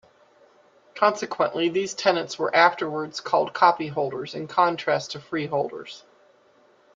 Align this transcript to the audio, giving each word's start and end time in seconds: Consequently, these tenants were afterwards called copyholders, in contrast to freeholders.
Consequently, 0.95 1.69
these 1.69 1.93
tenants 1.93 2.39
were 2.39 2.55
afterwards 2.55 3.19
called 3.21 3.53
copyholders, 3.53 4.33
in 4.33 4.47
contrast 4.47 5.11
to 5.11 5.19
freeholders. 5.19 6.01